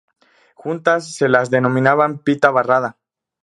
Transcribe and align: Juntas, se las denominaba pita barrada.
Juntas, 0.55 1.13
se 1.13 1.29
las 1.29 1.51
denominaba 1.51 2.07
pita 2.23 2.49
barrada. 2.49 2.97